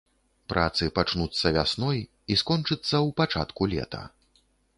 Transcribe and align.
Працы 0.51 0.87
пачнуцца 0.99 1.51
вясной 1.57 1.99
і 2.05 2.33
скончыцца 2.43 2.75
ў 2.79 3.09
пачатку 3.21 3.71
лета. 3.77 4.01